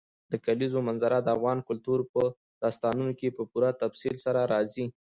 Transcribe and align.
د 0.31 0.33
کلیزو 0.45 0.79
منظره 0.87 1.17
د 1.21 1.27
افغان 1.35 1.59
کلتور 1.67 1.99
په 2.13 2.21
داستانونو 2.63 3.11
کې 3.19 3.35
په 3.37 3.43
پوره 3.51 3.69
تفصیل 3.83 4.15
سره 4.25 4.39
راځي. 4.53 4.85